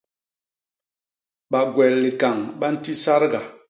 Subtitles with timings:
[1.51, 3.41] Bagwel likañ ba nti sadga.